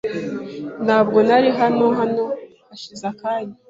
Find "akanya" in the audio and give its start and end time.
3.13-3.55